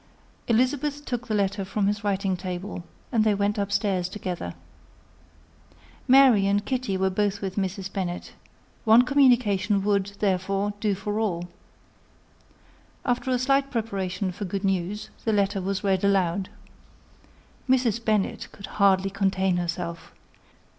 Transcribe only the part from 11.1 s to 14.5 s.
all. After a slight preparation for